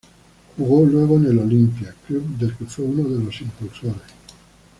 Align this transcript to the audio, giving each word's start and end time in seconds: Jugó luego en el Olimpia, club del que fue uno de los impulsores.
Jugó 0.57 0.83
luego 0.83 1.17
en 1.17 1.25
el 1.27 1.37
Olimpia, 1.37 1.93
club 2.07 2.23
del 2.35 2.57
que 2.57 2.65
fue 2.65 2.85
uno 2.85 3.07
de 3.07 3.23
los 3.23 3.39
impulsores. 3.39 4.01